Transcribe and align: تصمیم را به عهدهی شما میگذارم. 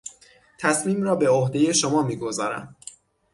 تصمیم 0.57 1.03
را 1.03 1.15
به 1.15 1.29
عهدهی 1.29 1.73
شما 1.73 2.03
میگذارم. 2.03 2.75